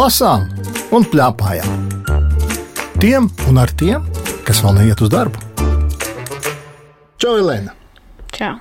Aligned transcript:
lasām 0.00 0.46
un 0.96 1.04
plēpājām. 1.12 1.88
Tiem 3.00 3.26
un 3.50 3.58
ar 3.60 3.72
tiem, 3.76 4.04
kas 4.46 4.62
vēl 4.64 4.78
neiet 4.78 5.00
uz 5.04 5.10
darbu. 5.12 5.40
Čau, 7.20 7.34
Elēna! 7.40 7.74
Čau. 8.32 8.54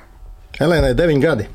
Elēnai 0.60 0.92
ir 0.92 0.98
9 1.00 1.22
gadi. 1.24 1.46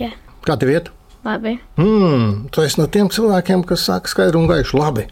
Jā, 0.00 0.10
Kā 0.46 0.56
tev 0.56 0.72
iet? 0.72 0.88
labi. 1.24 1.58
Mm, 1.76 2.48
tu 2.48 2.62
esi 2.64 2.80
no 2.80 2.86
tiem 2.88 3.10
cilvēkiem, 3.12 3.64
kas 3.68 3.84
saka 3.90 4.08
skaidru 4.08 4.40
un 4.40 4.48
gaišu 4.48 4.78
labi. 4.80 5.04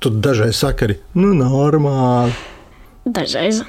Tu 0.00 0.10
dažreiz 0.12 0.58
saki 0.60 0.84
arī, 0.84 0.96
nu, 1.16 1.32
normāli. 1.38 2.34
Dažreiz 3.06 3.62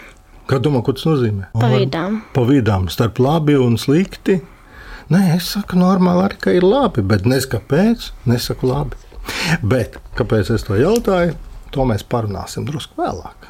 Kā 0.47 0.59
domā, 0.63 0.79
ko 0.83 0.93
tas 0.95 1.03
nozīmē? 1.07 1.49
pa 1.55 1.67
vidām. 1.71 2.21
Pa 2.35 2.43
vidām, 2.47 2.89
starp 2.91 3.19
labi 3.19 3.55
un 3.59 3.75
slikti. 3.79 4.41
Nē, 5.11 5.35
es 5.37 5.47
saku, 5.55 5.75
normāli 5.79 6.23
arī, 6.25 6.37
ka 6.39 6.51
ir 6.55 6.63
labi, 6.67 7.01
bet 7.03 7.23
nesaku, 7.27 7.61
kāpēc. 7.61 8.11
Nesaku 8.27 8.67
labi. 8.67 8.95
Bet 9.61 9.97
kāpēc 10.17 10.51
es 10.55 10.65
to 10.67 10.77
jautāju, 10.79 11.35
to 11.71 11.85
mēs 11.87 12.05
parunāsim 12.07 12.67
drusku 12.67 12.99
vēlāk. 13.01 13.49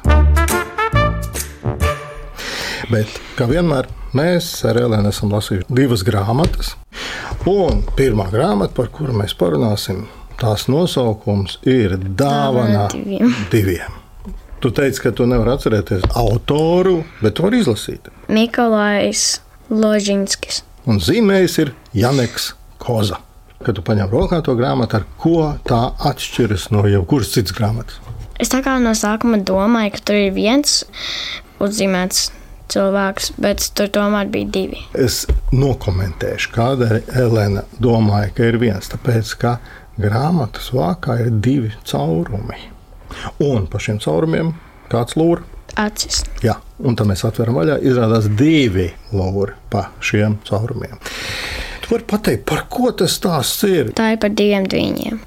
Bet, 2.88 3.18
kā 3.36 3.44
vienmēr, 3.50 3.88
mēs 4.16 4.46
ar 4.64 4.78
Elēnu 4.80 5.10
esam 5.12 5.32
lasījuši 5.34 5.68
divas 5.76 6.04
grāmatas. 6.06 6.72
Un 7.48 7.82
pirmā 7.98 8.30
grāmata, 8.32 8.72
par 8.76 8.88
kuru 8.92 9.12
mēs 9.16 9.34
parunāsim, 9.36 10.06
tās 10.40 10.66
nosaukums 10.72 11.58
ir 11.68 11.98
Dāvana 11.98 12.86
diviem. 12.94 13.34
diviem. 13.52 13.98
Tu 14.58 14.72
teici, 14.74 15.02
ka 15.04 15.12
tu 15.14 15.26
nevari 15.28 15.52
atcerēties 15.54 16.08
autoru, 16.18 17.02
bet 17.22 17.36
tu 17.38 17.44
vari 17.44 17.60
izlasīt. 17.62 18.08
Mikolājs 18.32 19.38
Ložinskis. 19.70 20.64
Un 20.88 20.98
zīmējis 21.04 21.58
ir 21.62 21.74
Janeks 21.94 22.54
Koza. 22.80 23.20
Kad 23.64 23.74
tu 23.74 23.82
paņem 23.82 24.10
rokā 24.12 24.38
to 24.46 24.54
grāmatu, 24.58 25.00
ar 25.00 25.06
ko 25.18 25.38
tā 25.66 25.80
atšķiras 26.10 26.68
no 26.70 26.84
jebkuras 26.86 27.32
citas 27.34 27.56
grāmatas? 27.56 27.98
Es 28.38 28.52
tā 28.52 28.60
kā 28.62 28.76
no 28.78 28.92
sākuma 28.94 29.40
domāju, 29.42 29.96
ka 29.96 30.04
tur 30.10 30.18
ir 30.20 30.34
viens 30.36 30.84
uzzīmēts 31.58 32.28
cilvēks, 32.70 33.32
bet 33.42 33.66
tur 33.74 33.90
tomēr 33.90 34.30
bija 34.30 34.50
divi. 34.54 34.84
Es 34.94 35.24
nokomentēšu, 35.50 36.52
kādēļ 36.54 36.96
Elēna 37.24 37.64
domāja, 37.82 38.30
ka 38.36 38.46
ir 38.52 38.60
viens. 38.62 38.90
Tāpēc, 38.92 39.34
ka 39.42 39.56
grāmatas 39.98 40.70
vākā 40.74 41.18
ir 41.24 41.32
divi 41.42 41.72
caurumi. 41.88 42.60
Un 43.42 43.66
pa 43.66 43.80
šiem 43.82 43.98
caurumiem 44.04 44.54
kāds 44.92 45.18
lūra. 45.18 45.42
Acis. 45.78 46.24
Jā, 46.42 46.56
un 46.82 46.96
tad 46.98 47.06
mēs 47.10 47.22
atveram 47.28 47.58
vaļā. 47.58 47.78
Izrādās 47.86 48.26
divi 48.38 48.88
lūri 49.14 49.54
pa 49.70 49.88
šiem 50.02 50.38
caurumiem. 50.48 50.98
Tu 51.84 51.92
vari 51.92 52.06
pateikt, 52.10 52.44
par 52.48 52.64
ko 52.72 52.90
tas 52.92 53.14
stāsts 53.18 53.62
ir. 53.68 53.92
Tā 53.96 54.12
ir 54.14 54.22
par 54.22 54.34
diviem 54.34 54.66
dviņiem. 54.68 55.20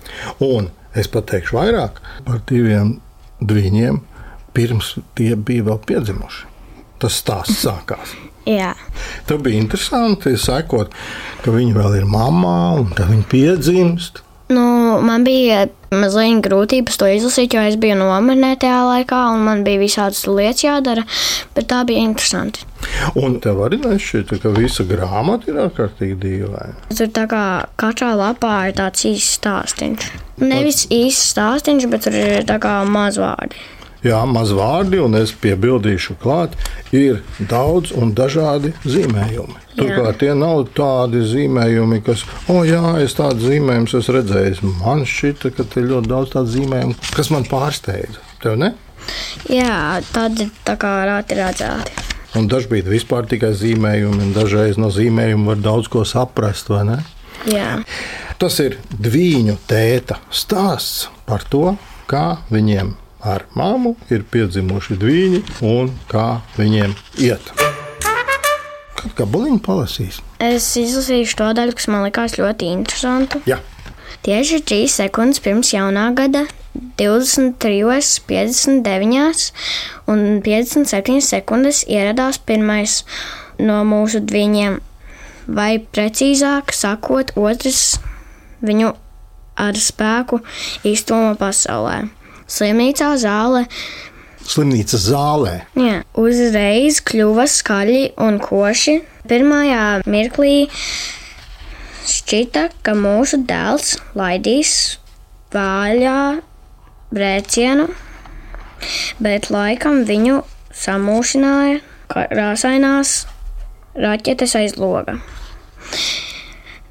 Un 0.45 0.67
es 0.97 1.07
pateikšu 1.11 1.55
vairāk 1.57 2.01
par 2.27 2.41
diviem 2.49 2.97
dviņiem, 3.41 4.01
pirms 4.53 4.95
tie 5.17 5.33
bija 5.39 5.69
vēl 5.71 5.79
piedzimuši. 5.87 6.49
Tas 7.01 7.15
stāsts 7.23 7.63
sākās. 7.63 8.11
Jā, 8.45 8.73
Tur 9.29 9.41
bija 9.45 9.61
interesanti 9.61 10.33
sekot, 10.39 10.93
ka 11.45 11.53
viņi 11.53 11.75
vēl 11.77 11.99
ir 11.99 12.07
mamā 12.09 12.73
un 12.81 12.89
ka 12.97 13.05
viņi 13.09 13.27
piedzimst. 13.31 14.21
Nu, 14.55 14.65
man 15.05 15.25
bija 15.27 15.65
mazliet 15.91 16.39
grūtības 16.45 16.99
to 16.99 17.09
izlasīt, 17.11 17.55
jo 17.55 17.63
es 17.67 17.75
biju 17.79 17.97
nomirnē 17.99 18.53
tajā 18.61 18.79
laikā, 18.87 19.21
un 19.33 19.43
man 19.47 19.63
bija 19.67 19.81
visādas 19.81 20.23
lietas 20.29 20.63
jādara, 20.63 21.03
bet 21.55 21.67
tā 21.71 21.81
bija 21.87 22.05
interesanti. 22.05 22.63
Un 23.19 23.39
tev 23.43 23.59
arī 23.65 23.81
nešķita, 23.81 24.39
ka 24.43 24.53
visa 24.55 24.85
grāmata 24.87 25.51
ir 25.51 25.59
ārkārtīgi 25.65 26.17
dīvaina. 26.21 26.87
Tur 26.95 27.11
tā 27.15 27.27
kā 27.31 27.43
katrā 27.81 28.13
lapā 28.19 28.55
ir 28.69 28.77
tāds 28.79 29.05
īsts 29.09 29.37
stāstījums. 29.41 30.07
Nevis 30.41 30.85
īsts 30.91 31.35
stāstījums, 31.35 31.89
bet 31.91 32.07
tur 32.07 32.17
ir 32.17 32.47
tā 32.49 32.57
kā 32.63 32.79
mazvārdi. 32.87 33.59
Jā, 34.01 34.23
maz 34.25 34.49
vārdi, 34.57 34.97
un 34.97 35.13
es 35.19 35.33
piebildīšu, 35.37 36.15
klāt, 36.21 36.55
ir 36.95 37.21
daudz 37.37 37.91
un 37.93 38.15
dažādi 38.17 38.73
zīmējumi. 38.81 39.59
Turklāt 39.77 40.19
tie 40.23 40.31
nav 40.35 40.63
tādi 40.75 41.21
zīmējumi, 41.29 42.01
kas, 42.05 42.23
oh, 42.49 42.63
jā, 42.67 42.81
es 43.03 43.13
tādu 43.17 43.45
zīmējumu 43.51 43.91
esmu 43.99 44.15
redzējis. 44.17 44.63
Man 44.81 45.05
šķita, 45.07 45.53
ka 45.55 45.65
te 45.69 45.83
ir 45.83 45.91
ļoti 45.93 46.11
daudz 46.11 46.33
tādu 46.33 46.53
zīmējumu, 46.55 46.97
kas 47.15 47.29
man 47.33 47.45
pārsteidza. 47.49 48.25
Tev 48.41 48.57
ne? 48.61 48.73
Jā, 49.49 50.01
tādi 50.13 50.49
tā 50.65 50.75
kā 50.81 50.95
rāti 51.09 51.37
redzēti. 51.37 52.09
Un 52.39 52.47
dažkārt 52.49 52.89
vispār 52.89 53.27
tikai 53.29 53.53
zīmējumi, 53.59 54.25
un 54.25 54.33
dažreiz 54.35 54.81
no 54.81 54.89
zīmējuma 54.93 55.53
var 55.53 55.61
daudz 55.61 55.91
ko 55.91 56.05
saprast, 56.07 56.71
vai 56.71 56.85
ne? 56.87 56.99
Jā, 57.49 57.79
Tas 58.41 58.55
ir 58.57 58.79
dviņu 58.89 59.53
tēta 59.69 60.15
stāsts 60.33 61.03
par 61.29 61.43
to, 61.45 61.75
kā 62.09 62.39
viņiem 62.49 62.95
ar 63.23 63.45
māmu 63.57 63.95
ir 64.09 64.25
piedzimuši 64.31 64.97
dviņi 65.01 65.43
un 65.67 65.91
kā 66.11 66.27
viņiem 66.57 66.95
iet. 67.21 67.53
Kad 69.01 69.17
gabaliņu 69.17 69.61
palasīs? 69.65 70.21
es 70.41 70.65
izlasīšu 70.77 71.37
to 71.37 71.51
daļu, 71.57 71.77
kas 71.77 71.87
man 71.89 72.05
likās 72.05 72.37
ļoti 72.37 72.69
interesanta. 72.73 73.41
Jā, 73.49 73.59
Tieši 74.21 74.59
3 74.61 74.85
sekundes 74.85 75.41
pirms 75.41 75.71
jaunā 75.73 76.11
gada, 76.13 76.43
23, 77.01 78.19
59 78.29 79.47
un 80.13 80.21
57 80.45 81.23
sekundes 81.25 81.81
ieradās 81.89 82.37
pirmais 82.37 82.99
no 83.57 83.79
mūsu 83.87 84.21
dviņiem, 84.21 84.77
vai 85.57 85.71
precīzāk 85.81 86.69
sakot, 86.77 87.33
otrs 87.33 87.97
viņu 88.61 88.93
ar 89.57 89.81
spēku 89.89 90.43
iztoma 90.85 91.33
pasaulē. 91.41 92.03
Slimnīcā 92.51 93.13
zāle 93.21 93.65
slimnīcas 94.47 95.07
zālē. 95.09 95.53
jā, 95.77 96.01
uzreiz 96.17 97.01
kļuva 97.05 97.47
skaļi 97.49 98.03
un 98.21 98.39
koši. 98.41 98.99
Pirmajā 99.29 100.01
mirklī 100.09 100.65
šķita, 102.09 102.67
ka 102.83 102.95
mūsu 102.97 103.43
dēls 103.47 103.95
laidīs 104.17 104.73
vaļā 105.53 106.41
brēcienu, 107.13 107.87
bet 109.21 109.51
laikam 109.53 110.01
viņu 110.09 110.41
samūšināja 110.81 111.81
krāsainās 112.11 113.13
raķetes 113.95 114.57
aiz 114.57 114.77
loga. 114.79 115.19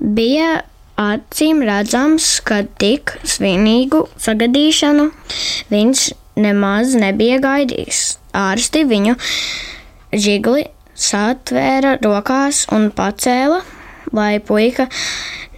Bija 0.00 0.62
acīm 1.00 1.62
redzams, 1.64 2.26
ka 2.44 2.62
tik 2.80 3.14
svinīgu 3.24 4.04
sagadīšanu 4.20 5.08
viņš 5.72 6.04
nemaz 6.40 6.94
nebija 6.98 7.40
gaidījis. 7.42 8.02
Ārsti 8.36 8.84
viņu 8.88 9.16
žigli 10.12 10.66
satvēra 11.00 11.96
rokās 12.04 12.66
un 12.74 12.90
pacēla, 12.94 13.62
lai 14.16 14.34
puika 14.44 14.88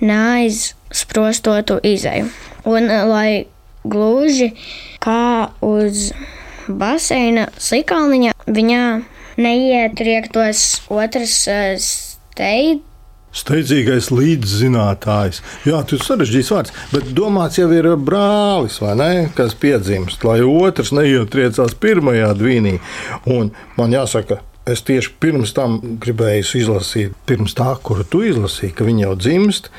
neaizsprostotu 0.03 1.81
izēju. 1.93 2.31
Un 2.69 2.87
eh, 2.91 3.03
lai 3.09 3.31
gluži 3.83 4.53
kā 5.03 5.51
uz 5.67 6.13
baseina 6.69 7.49
slikalniņa 7.59 8.37
viņā 8.47 8.87
neietriektos 9.43 10.65
otrs 10.93 11.37
eh, 11.51 11.77
steidzs. 11.83 12.92
Steidzīgais 13.33 14.11
līdzzinātājs. 14.13 15.41
Jā, 15.65 15.81
tas 15.81 15.97
ir 15.97 16.05
sarežģīts 16.05 16.53
vārds, 16.53 16.73
bet 16.93 17.11
domāts 17.17 17.57
jau 17.57 17.71
ir 17.73 17.89
brālis, 17.97 18.77
ne? 18.99 19.29
Kas 19.37 19.57
piedzimst, 19.57 20.25
lai 20.29 20.43
otrs 20.45 20.93
neietriecās 20.93 21.77
pirmajā 21.81 22.33
dvīnī. 22.37 22.75
Un 23.33 23.55
man 23.79 23.95
jāsaka, 23.97 24.43
es 24.69 24.85
tieši 24.85 25.15
pirms 25.23 25.55
tam 25.57 25.79
gribēju 26.03 26.45
izlasīt, 26.61 27.15
pirms 27.27 27.57
tā, 27.57 27.73
kuru 27.83 28.05
tu 28.05 28.21
izlasīji, 28.29 28.75
ka 28.77 28.87
viņi 28.89 29.07
jau 29.07 29.15
dzimst. 29.19 29.71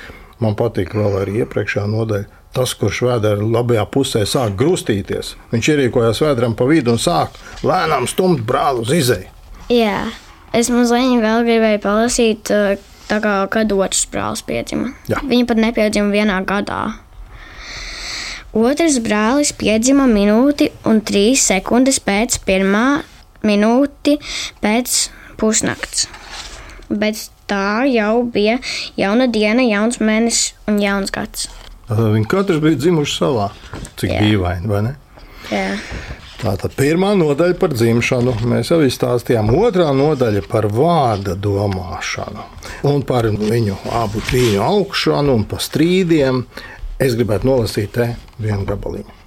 Man 0.42 0.58
patīk 0.60 0.96
vēl 0.98 1.20
arī 1.22 1.44
iepriekšējā 1.44 1.86
nodaļa. 1.92 2.42
Tas, 2.54 2.76
kurš 2.78 3.00
vēdā 3.08 3.32
labajā 3.42 3.84
pusē 3.90 4.20
sāk 4.30 4.54
grūstīties, 4.60 5.32
viņš 5.50 5.70
ierīkojās 5.74 6.20
vēdram 6.22 6.54
pa 6.58 6.68
vidu 6.70 6.94
un 6.94 7.00
sāk 7.02 7.40
lēnām 7.66 8.06
stumt 8.10 8.44
brāli 8.46 8.84
uz 8.84 8.92
izēju. 8.94 9.30
Jā, 9.74 10.04
es 10.54 10.70
mazliet 10.70 11.24
vēl 11.24 11.48
gribēju 11.48 11.82
palasīt, 11.82 12.52
tā 13.10 13.20
kā 13.24 13.36
kad 13.54 13.72
otrs 13.76 14.06
brālis 14.12 14.44
piedzima. 14.46 14.94
Jā. 15.12 15.22
Viņa 15.24 15.50
pat 15.50 15.62
nepiedzima 15.64 16.14
vienā 16.14 16.40
gadā. 16.48 16.82
Otrs 18.54 19.00
brālis 19.02 19.54
piedzima 19.58 20.06
minūti 20.10 20.70
un 20.90 21.02
trīs 21.02 21.48
sekundes 21.50 21.98
pēc 22.04 22.38
pirmā 22.46 23.02
minūti 23.44 24.20
pēc 24.62 24.98
pusnakts. 25.42 26.08
Bet 26.94 27.28
tā 27.50 27.84
jau 27.90 28.24
bija 28.30 28.60
jauna 29.00 29.28
diena, 29.28 29.66
jauns 29.66 29.98
mēnesis 29.98 30.54
un 30.70 30.78
jauns 30.84 31.14
gads. 31.14 31.50
Viņi 31.90 32.28
katrs 32.30 32.62
bija 32.64 32.80
dzimuši 32.80 33.18
savā. 33.18 33.50
Cik 34.00 34.14
dīvaini, 34.22 34.70
vai 34.70 34.84
ne? 34.86 34.94
Jā, 35.52 35.74
Tātad 36.44 36.74
pirmā 36.76 37.14
nodaļa 37.16 37.56
par 37.56 37.72
dzimšanu, 37.72 38.34
mēs 38.52 38.74
jau 38.74 38.82
izstāstījām. 38.84 39.54
Otrā 39.56 39.94
nodaļa 39.96 40.42
par 40.52 40.68
vārda 40.68 41.38
domāšanu 41.40 42.44
un 42.90 43.04
par 43.08 43.30
viņu 43.32 43.78
abu 43.96 44.20
trījus 44.28 44.64
augšanu 44.66 45.38
un 45.40 45.46
par 45.48 45.64
strīdiem. 45.64 46.42
Es 47.00 47.16
gribētu 47.16 47.48
nolasīt 47.48 47.94
te 47.96 48.10
vienu 48.44 48.68
gabaliņu. 48.68 49.20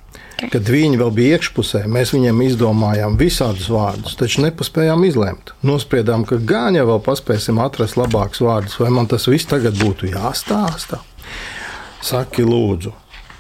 Kad 0.53 0.69
viņi 0.69 0.99
vēl 1.01 1.15
bija 1.17 1.39
iekšpusē, 1.39 1.87
mēs 1.89 2.13
viņiem 2.13 2.43
izdomājām 2.45 3.17
visādus 3.17 3.71
vārdus, 3.73 4.19
taču 4.21 4.45
nepaspējām 4.45 5.07
izlemt. 5.09 5.55
Nospriedām, 5.65 6.27
ka 6.29 6.37
gan 6.37 6.77
jau 6.77 6.99
paspēsim 7.01 7.57
atrast 7.65 7.97
labākus 7.97 8.45
vārdus, 8.45 8.77
vai 8.83 8.93
man 8.93 9.09
tas 9.09 9.25
viss 9.33 9.49
tagad 9.49 9.81
būtu 9.81 10.13
jāstāsta. 10.13 11.01
Saki, 12.05 12.45
lūdzu, 12.45 12.93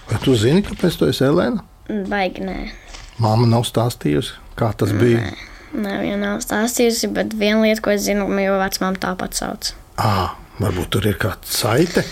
vai 0.08 0.24
tu 0.24 0.40
zini, 0.40 0.64
kāpēc 0.64 0.96
tu 0.96 1.12
esi 1.12 1.28
Elēna? 1.28 1.60
Baigi 2.08 2.48
nē. 2.48 2.85
Māma 3.22 3.46
nav 3.48 3.64
stāstījusi, 3.64 4.34
kā 4.58 4.72
tas 4.76 4.92
bija. 4.96 5.30
Nē, 5.76 5.92
viņa 6.02 6.16
nav 6.20 6.40
stāstījusi, 6.44 7.08
bet 7.16 7.32
viena 7.36 7.62
lieta, 7.64 7.82
ko 7.84 7.92
es 7.94 8.04
zinu, 8.04 8.26
mīlu 8.28 8.58
vecmāmu 8.60 9.00
tāpat 9.00 9.36
sauc. 9.38 9.70
À, 9.96 10.34
varbūt 10.60 10.90
tur 10.92 11.08
ir 11.08 11.16
kāda 11.20 11.48
saite. 11.48 12.04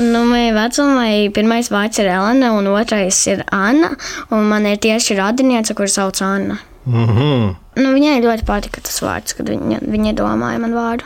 Nu, 0.00 0.22
manai 0.28 0.52
vecumai 0.56 1.14
pirmais 1.34 1.68
vārds 1.72 2.00
ir 2.00 2.08
Elena, 2.12 2.52
un 2.56 2.68
otrais 2.72 3.18
ir 3.32 3.42
Anna. 3.52 3.90
Man 4.30 4.68
ir 4.68 4.80
tieši 4.80 5.16
radiniece, 5.18 5.76
kuras 5.76 5.96
sauc 5.98 6.20
Anna. 6.24 6.60
Mm 6.84 7.08
-hmm. 7.08 7.54
Nu, 7.76 7.92
viņai 7.96 8.20
ļoti 8.24 8.44
patika 8.44 8.80
tas 8.80 9.02
vārds, 9.02 9.36
kad 9.36 9.48
viņa, 9.48 9.80
viņa 9.80 10.14
domāja 10.14 10.58
man 10.58 10.74
vārdu. 10.74 11.04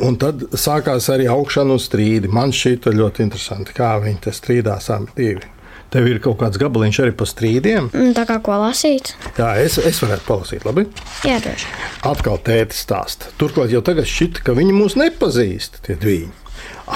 Un 0.00 0.16
tad 0.16 0.42
sākās 0.52 1.08
arī 1.08 1.26
augšana 1.30 1.74
uz 1.74 1.88
strīdi. 1.88 2.28
Man 2.28 2.52
šķita 2.52 2.92
ļoti 2.92 3.22
interesanti, 3.22 3.72
kā 3.72 3.96
viņi 4.02 4.32
strīdās 4.32 4.90
abi 4.94 5.06
divi. 5.16 5.55
Tev 5.94 6.08
ir 6.10 6.18
kaut 6.24 6.38
kāds 6.40 6.58
gabaliņš 6.60 6.98
arī 7.04 7.12
par 7.16 7.28
strīdiem. 7.30 7.90
Mm, 7.94 8.14
Tā 8.16 8.24
kā 8.28 8.38
ko 8.44 8.56
lasīt? 8.62 9.12
Jā, 9.38 9.52
es, 9.62 9.78
es 9.78 10.00
varētu 10.02 10.26
palasīt, 10.26 10.64
labi. 10.66 10.86
Jā, 11.26 11.36
droši. 11.44 11.68
Atkal 12.10 12.40
tēti 12.46 12.74
stāsta. 12.76 13.30
Turklāt 13.40 13.70
jau 13.74 13.82
tagad 13.86 14.08
šķita, 14.10 14.42
ka 14.46 14.56
viņi 14.58 14.74
mūs 14.76 14.98
nepazīst, 14.98 15.80
tie 15.86 15.94
divi. 16.00 16.26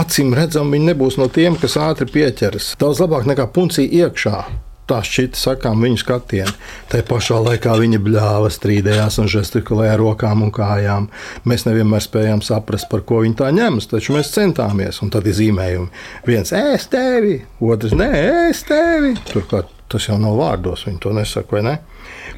Acīm 0.00 0.34
redzam, 0.34 0.70
viņi 0.74 0.92
nebūs 0.92 1.16
no 1.20 1.28
tiem, 1.30 1.56
kas 1.60 1.76
ātri 1.78 2.06
pieķeras. 2.10 2.74
Daudz 2.80 3.02
labāk 3.02 3.26
nekā 3.30 3.46
puncija 3.54 4.06
iekšā. 4.06 4.42
Tā 4.90 4.98
šķita 5.06 5.38
sakām 5.38 5.84
viņu 5.84 6.00
skatienu. 6.02 6.50
Tā 6.90 7.04
pašā 7.06 7.36
laikā 7.44 7.76
viņi 7.78 8.00
bļāva, 8.02 8.48
strīdējās 8.50 9.20
un 9.22 9.28
žestikulēja 9.30 9.94
ar 9.94 10.02
rokām 10.02 10.42
un 10.42 10.50
kājām. 10.54 11.06
Mēs 11.46 11.62
nevienmēr 11.68 12.02
spējām 12.02 12.42
saprast, 12.42 12.88
par 12.90 13.04
ko 13.06 13.20
viņi 13.22 13.38
tā 13.38 13.52
ņemas, 13.54 13.86
taču 13.92 14.16
mēs 14.16 14.32
centāmies. 14.34 14.98
Un 15.04 15.12
tad 15.14 15.28
ir 15.30 15.36
zīmējumi. 15.38 15.92
Viens 16.26 16.50
ēst 16.58 16.90
tevi, 16.96 17.36
otrs 17.62 17.94
nē, 17.94 18.10
ēst 18.48 18.66
tevi. 18.72 19.14
Turklāt 19.30 19.70
tas 19.90 20.06
jau 20.06 20.18
nav 20.22 20.36
vārdos, 20.38 20.84
viņi 20.86 21.00
to 21.02 21.14
nesaka, 21.14 21.56
vai 21.56 21.62
ne? 21.66 21.76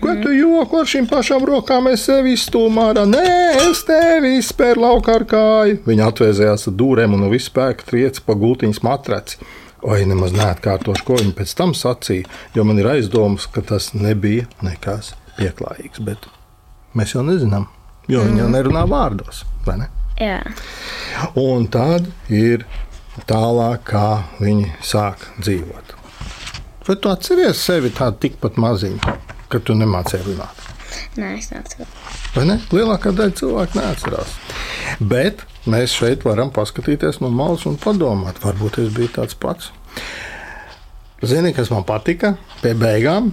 Ko 0.02 0.12
tu 0.19 0.32
joku 0.34 0.81
ar 0.82 0.88
šīm 0.88 1.08
pašām 1.08 1.44
rokām? 1.46 1.88
Es 1.93 2.05
sevi 2.08 2.32
izstūmu 2.37 2.84
ārā. 2.84 3.05
Nē, 3.08 3.25
es 3.70 3.84
tevi 3.87 4.37
izspēru 4.40 4.82
laukā 4.82 5.16
ar 5.20 5.25
kāju. 5.31 5.81
Viņa 5.87 6.08
atvēzējās 6.12 6.69
ar 6.69 6.78
dūrēm 6.81 7.16
un 7.16 7.25
no 7.25 7.32
visu 7.32 7.48
spēku 7.52 7.87
trieci 7.88 8.25
pa 8.26 8.37
gultiņas 8.37 8.82
matraci. 8.84 9.40
Vai 9.82 10.05
nemaz 10.06 10.34
neatkārtošu, 10.37 11.02
ko 11.06 11.19
viņa 11.19 11.34
pēc 11.38 11.55
tam 11.58 11.73
sacīja, 11.75 12.29
jo 12.55 12.64
man 12.67 12.79
ir 12.79 12.87
aizdomas, 12.93 13.49
ka 13.50 13.64
tas 13.67 13.90
nebija 13.96 14.46
nekas 14.62 15.12
pieklājīgs. 15.38 16.02
Bet 16.06 16.29
mēs 16.99 17.17
jau 17.17 17.25
nezinām, 17.26 17.67
jo 18.06 18.23
mm. 18.23 18.31
viņi 18.31 18.44
jau 18.44 18.52
nerunā 18.52 18.84
vārdos. 18.90 19.43
Ne? 19.67 19.88
Jā. 20.23 20.38
Un 21.40 21.67
tad 21.73 22.06
ir 22.31 22.67
tālāk, 23.26 23.82
kā 23.90 24.06
viņi 24.38 24.70
sāk 24.87 25.26
dzīvot. 25.40 25.96
Vai 26.87 26.99
tu 26.99 27.11
atceries 27.11 27.62
sevi 27.62 27.93
tādu 27.94 28.23
tikpat 28.25 28.58
maziņu, 28.62 29.17
ka 29.50 29.61
tu 29.62 29.75
nemācīji 29.79 30.26
runāt? 30.31 30.69
Nē, 31.19 31.37
es 31.38 31.50
neatceros. 31.52 32.19
Vai 32.37 32.46
ne? 32.49 32.58
Lielākā 32.73 33.12
daļa 33.17 33.34
cilvēku 33.38 33.79
neatcerās. 33.79 34.34
Bet 34.99 35.44
mēs 35.70 35.94
šeit 35.99 36.25
varam 36.26 36.50
paskatīties 36.55 37.20
no 37.23 37.31
malas 37.31 37.67
un 37.70 37.79
padomāt, 37.81 38.41
varbūt 38.43 38.81
es 38.82 38.93
biju 38.94 39.12
tāds 39.19 39.38
pats. 39.38 39.70
Zini, 41.23 41.53
kas 41.55 41.70
man 41.70 41.85
patika 41.87 42.35
pie 42.62 42.75
beigām? 42.75 43.31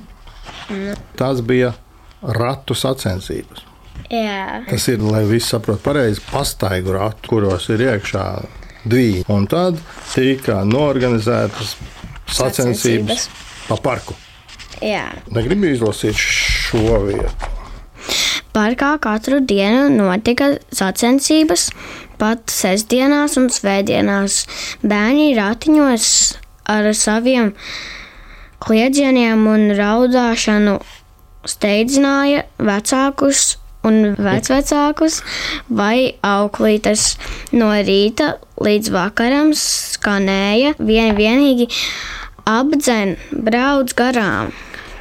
Tas 1.17 1.41
bija 1.41 1.73
ratu 2.21 2.75
sacensības. 2.77 3.65
Jā. 4.09 4.61
Tas 4.69 4.85
ir, 4.91 5.01
lai 5.03 5.23
viss 5.29 5.49
saprotu 5.51 5.81
pareizi, 5.85 6.21
pastaigu 6.29 6.93
ratu, 6.95 7.29
kuros 7.29 7.67
ir 7.73 7.81
iekšā 7.87 8.25
divi. 8.89 9.23
Un 9.29 9.47
tad 9.49 9.79
tika 10.13 10.61
norganizētas 10.65 11.75
sacensības 12.29 12.37
Sacensības. 12.37 13.29
pa 13.67 13.77
parku. 13.83 14.15
Jā. 14.85 15.07
Negribu 15.33 15.67
izlasīt 15.73 16.17
šo 16.17 17.01
vietu. 17.07 17.48
Parkā 18.59 18.97
katru 18.99 19.37
dienu 19.39 19.87
notika 19.93 20.49
sacensības, 20.75 21.69
pat 22.19 22.51
sestdienās 22.51 23.37
un 23.39 23.47
svētdienās. 23.55 24.41
Bērni 24.83 25.29
ratiņos 25.37 26.09
ar 26.67 26.89
saviem 26.91 27.53
kliedzieniem 28.59 29.47
un 29.47 29.63
raudāšanu 29.79 30.75
steidzināja 31.47 32.43
vecākus 32.59 33.55
un 33.87 34.13
vecvecākus 34.19 35.21
vai 35.71 36.19
auklītes. 36.19 37.13
No 37.55 37.71
rīta 37.71 38.33
līdz 38.59 38.91
vakaram 38.91 39.55
skanēja 39.55 40.75
vien 40.83 41.15
vienīgi 41.15 41.71
apdzen, 42.59 43.15
brauc 43.31 43.95
garām. 43.95 44.51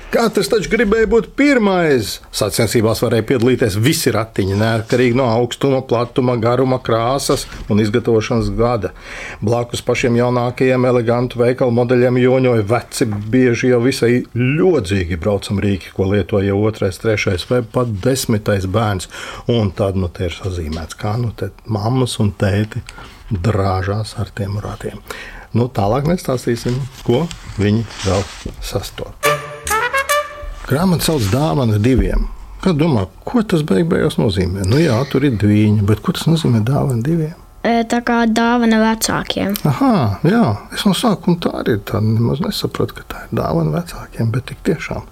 Katrs 0.09 0.49
taču 0.49 0.71
gribēja 0.73 1.05
būt 1.13 1.27
pirmais. 1.37 2.15
Sacensībās 2.33 3.03
varēja 3.05 3.27
piedalīties 3.29 3.75
visi 3.85 4.09
ratiņi, 4.15 4.55
neatkarīgi 4.57 5.19
no 5.21 5.27
augstuma, 5.29 5.83
platuma, 5.85 6.39
garuma, 6.41 6.79
krāsas 6.81 7.45
un 7.69 7.83
izgatavošanas 7.83 8.49
gada. 8.57 8.95
Blakus 9.45 9.85
pašiem 9.85 10.17
jaunākajiem, 10.17 10.87
elegantu 10.89 11.43
veikalu 11.43 11.77
modeļiem 11.77 12.21
joņoja 12.23 12.65
veci, 12.71 13.05
bieži 13.35 13.75
jau 13.75 13.83
visai 13.85 14.23
ļodzīgi 14.33 15.19
braucam 15.21 15.61
rīki, 15.61 15.93
ko 15.93 16.09
lietoja 16.15 16.57
otrais, 16.57 17.03
trešais 17.05 17.45
vai 17.51 17.61
pat 17.77 17.93
desmitais 18.07 18.65
bērns. 18.65 19.11
Un 19.53 19.75
tad 19.77 20.01
nu 20.01 20.09
te 20.09 20.31
ir 20.31 20.39
sazīmēts, 20.39 20.97
kā 20.97 21.19
nu 21.21 21.35
te 21.37 21.51
mammas 21.69 22.17
un 22.25 22.33
tēti 22.33 22.81
drāžās 23.29 24.17
ar 24.17 24.33
tiem 24.33 24.57
ratiem. 24.65 25.05
Nu, 25.53 25.69
tālāk 25.69 26.09
nestāstīsim, 26.09 26.81
ko 27.05 27.27
viņi 27.61 27.85
vēl 28.07 28.25
sastopas. 28.65 29.78
Grāmata 30.69 31.07
sauc 31.07 31.31
dāvana 31.33 31.79
diviem. 31.81 32.27
Kā 32.61 32.75
domā, 32.77 33.07
ko 33.25 33.41
tas 33.47 33.63
beig 33.65 33.87
beigās 33.89 34.19
nozīmē? 34.21 34.67
Nu 34.69 34.77
jā, 34.83 34.97
tur 35.09 35.25
ir 35.25 35.39
divi, 35.41 35.71
bet 35.89 36.03
ko 36.05 36.13
tas 36.13 36.27
nozīmē 36.29 36.61
dāvana 36.67 37.01
diviem? 37.07 37.37
E, 37.65 37.85
Tā 37.89 38.03
kā 38.05 38.19
dāvana 38.29 38.81
vecākiem. 38.83 39.55
Aha, 39.71 39.93
jā, 40.29 40.43
es 40.77 40.85
no 40.85 40.93
sākuma 40.93 41.41
tā 41.41 41.53
arī 41.63 41.79
tā 41.89 42.03
nemaz 42.05 42.43
nesapratu, 42.45 42.99
ka 42.99 43.07
tā 43.09 43.23
ir 43.25 43.33
dāvana 43.41 43.73
vecākiem, 43.79 44.29
bet 44.35 44.49
tik 44.51 44.61
tiešām 44.69 45.07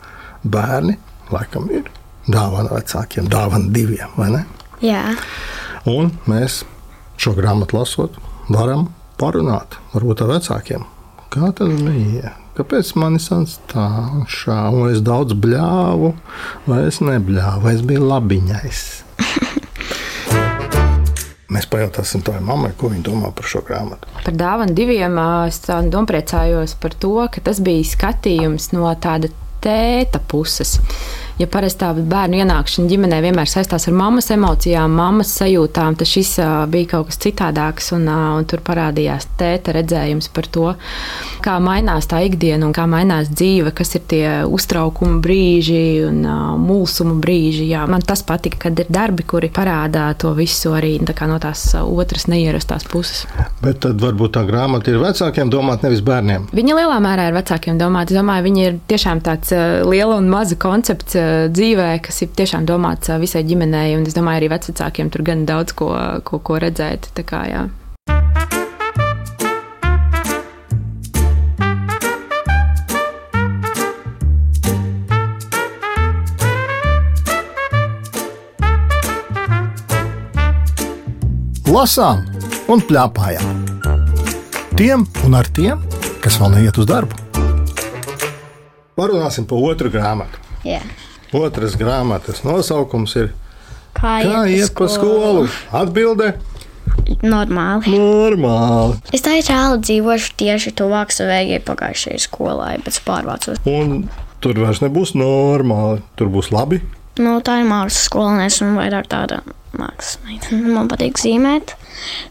bērni 0.45 0.99
laikam 1.33 1.71
ir 1.73 1.89
dāvana 2.29 2.75
vecākiem, 2.77 3.31
dāvana 3.33 3.73
diviem, 3.73 4.13
vai 4.19 4.29
ne? 4.35 4.43
Jā. 4.85 5.07
Un 5.89 6.13
mēs 6.29 6.65
šo 7.17 7.33
grāmatu 7.39 7.79
lasot, 7.79 8.21
varam 8.53 8.91
parunāt 9.17 9.79
varbūt 9.95 10.27
ar 10.27 10.35
vecākiem. 10.37 10.85
Kā 11.37 11.51
tas 11.53 11.69
bija? 11.85 12.31
Kāpēc 12.57 12.95
man 12.97 13.19
ir 13.21 13.51
tā, 13.69 13.87
un 14.73 14.87
es 14.89 15.03
daudz 15.05 15.35
bļāvu, 15.37 16.15
vai 16.65 16.79
es 16.89 17.03
nebļāvu, 17.05 17.61
vai 17.61 17.75
es 17.77 17.83
biju 17.85 18.07
labiņais? 18.09 18.81
Mēs 21.53 21.69
pajautāsim 21.69 22.25
tavai 22.25 22.41
mammai, 22.41 22.73
ko 22.81 22.89
viņa 22.89 23.05
domā 23.11 23.35
par 23.37 23.51
šo 23.53 23.61
grāmatu. 23.69 24.09
Par 24.23 24.33
dāvanu 24.33 24.73
diviem 24.79 25.21
es 25.45 25.61
tā 25.67 25.83
dompriecājos 25.93 26.73
par 26.81 26.97
to, 27.05 27.13
ka 27.29 27.45
tas 27.45 27.61
bija 27.61 27.85
skatījums 27.85 28.73
no 28.73 28.89
tāda 28.97 29.29
tēta 29.61 30.25
puses. 30.25 30.79
Ja 31.37 31.45
parasti 31.53 31.83
tā 31.83 31.91
bērnu 31.93 32.39
ienākšana 32.41 32.89
ģimenē 32.89 33.19
vienmēr 33.21 33.51
saistās 33.51 33.85
ar 33.91 33.93
mammas 33.93 34.31
emocijām, 34.33 34.95
mammas 34.97 35.35
sajūtām, 35.37 35.99
tad 36.01 36.09
šis 36.09 36.31
bija 36.73 36.89
kaut 36.95 37.11
kas 37.11 37.19
citādāks. 37.21 37.91
Un, 37.93 38.07
un 38.09 38.47
tur 38.49 38.63
parādījās 38.65 39.27
tēta 39.37 39.75
redzējums 39.77 40.31
par 40.33 40.49
to, 40.49 40.71
kā 41.45 41.59
mainās 41.61 42.09
tā 42.09 42.23
ikdiena 42.25 42.65
un 42.65 42.73
kā 42.77 42.87
mainās 42.89 43.29
dzīve, 43.29 43.75
kas 43.77 43.93
ir 43.99 44.07
tie 44.09 44.25
uztraukuma 44.49 45.19
brīži 45.21 46.07
un 46.07 46.23
mulsuma 46.63 47.19
brīži. 47.21 47.67
Jā, 47.69 47.85
man 47.91 48.01
tas 48.01 48.25
patika, 48.25 48.63
kad 48.65 48.81
ir 48.81 48.89
darbi, 48.89 49.29
kuri 49.29 49.53
parādā 49.53 50.07
to 50.17 50.33
visu 50.39 50.73
arī 50.73 50.95
tā 51.05 51.29
no 51.29 51.37
tās 51.43 51.67
otras 51.83 52.31
neierastās 52.33 52.89
puses. 52.89 53.27
Bet 53.61 53.83
tad 53.85 54.01
varbūt 54.01 54.39
tā 54.39 54.47
grāmata 54.49 54.89
ir 54.95 55.03
vecākiem 55.05 55.53
domāt, 55.53 55.85
nevis 55.85 56.01
bērniem. 56.07 56.49
Viņa 56.57 56.81
lielā 56.81 56.97
mērā 57.05 57.29
ir 57.29 57.37
vecākiem 57.37 57.77
domāta. 57.77 58.15
Es 58.15 58.21
domāju, 58.23 58.49
viņa 58.49 58.67
ir 58.71 58.81
tiešām 58.89 59.21
tāds 59.27 59.53
liela 59.85 60.17
un 60.17 60.33
maza 60.33 60.57
koncepts 60.61 61.26
dzīvē, 61.53 61.89
kas 62.05 62.23
ir 62.25 62.35
tiešām 62.37 62.69
domāts 62.69 63.11
uh, 63.13 63.21
visai 63.23 63.45
ģimenei. 63.49 63.97
Un 63.99 64.07
es 64.09 64.17
domāju, 64.17 64.43
arī 64.43 64.53
vecākiem 64.55 65.11
tur 65.13 65.27
gan 65.27 65.47
daudz 65.49 65.77
ko, 65.77 65.93
ko, 66.27 66.41
ko 66.41 66.61
redzēt. 66.63 67.11
Kā, 67.27 67.45
jā. 67.51 67.67
Lasām 81.77 82.23
un 82.73 82.81
plēpājām. 82.81 83.65
tiem 84.79 85.03
un 85.27 85.35
ar 85.37 85.49
tiem, 85.53 85.83
kas 86.25 86.39
vēl 86.41 86.55
neiet 86.55 86.79
uz 86.81 86.87
darbu. 86.89 87.19
Parunāsim 88.97 89.45
par 89.45 89.61
otru 89.61 89.91
grāmatu. 89.93 90.41
Jā. 90.65 90.81
Otras 91.35 91.75
grāmatas 91.79 92.45
nosaukums 92.47 93.17
ir 93.17 93.33
Kā, 93.97 94.19
Kā 94.21 94.43
iet 94.53 94.75
pa 94.77 94.87
skolu? 94.93 95.47
Atbilde 95.73 96.35
Normāli. 97.23 97.91
normāli. 97.97 98.99
Es 99.15 99.23
tā 99.25 99.39
reāli 99.39 99.81
dzīvošu 99.81 100.35
tieši 100.37 100.73
tuvāk 100.77 101.15
savējai 101.15 101.63
pagājušajai 101.65 102.21
skolai, 102.21 102.77
bet 102.85 103.01
pārvācos. 103.07 103.63
Un 103.67 104.09
tur 104.45 104.59
vairs 104.61 104.83
nebūs 104.85 105.15
normāli. 105.17 106.03
Tur 106.17 106.29
būs 106.35 106.53
labi. 106.53 106.83
Nu, 107.17 107.39
tā 107.41 107.63
ir 107.63 107.71
mākslas 107.71 108.05
skola, 108.11 108.35
un 108.37 108.45
es 108.45 108.59
esmu 108.59 108.77
vairāk 108.77 109.09
tāda 109.09 109.41
mākslas 109.77 110.19
meitene. 110.27 110.69
Man 110.77 110.91
patīk 110.93 111.17
zīmēt. 111.21 111.73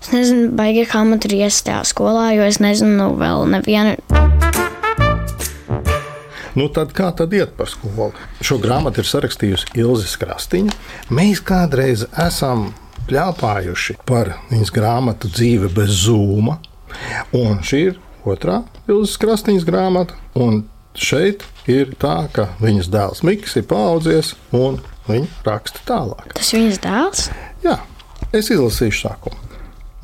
Es 0.04 0.12
nezinu, 0.14 0.52
baigi, 0.56 0.86
kā 0.86 1.02
man 1.08 1.20
tur 1.24 1.34
iest 1.34 1.66
tajā 1.66 1.82
skolā, 1.90 2.30
jo 2.38 2.46
es 2.46 2.62
nezinu 2.62 3.10
vēl 3.18 3.48
nevienu. 3.56 3.98
Nu, 6.56 6.70
tad 6.72 6.94
kā 6.96 7.10
tad 7.12 7.34
iet 7.36 7.52
par 7.58 7.68
skolu? 7.68 8.14
Šo 8.40 8.56
grāmatu 8.64 9.04
ir 9.04 9.10
sarakstījusi 9.10 9.74
Ilze 9.82 10.08
Krastīņa. 10.22 10.76
Mēs 11.12 11.42
kādreiz 11.44 12.06
esam 12.24 12.70
pļāpājuši 13.10 13.98
par 14.08 14.38
viņas 14.52 14.72
grāmatu 14.76 15.30
dzīve 15.34 15.70
bez 15.76 15.92
zūma. 16.06 16.56
Un 17.36 17.60
šī 17.66 17.82
ir 17.90 18.00
otrā 18.24 18.62
Ilzas 18.88 19.20
Krastīņas 19.20 19.68
grāmata. 19.68 20.16
Un 20.40 20.64
šeit 20.96 21.44
ir 21.68 21.92
tā, 22.00 22.30
ka 22.32 22.48
viņas 22.64 22.92
dēls 22.94 23.24
Mikls 23.28 23.58
ir 23.60 23.68
paaudzies 23.68 24.34
un 24.56 24.80
viņa 25.10 25.28
raksta 25.48 25.84
tālāk. 25.90 26.38
Tas 26.40 26.54
viņas 26.56 26.82
dēls. 26.88 27.28
Jā, 27.66 27.82
es 28.32 28.48
izlasīšu 28.54 29.10
sākumu. 29.10 29.44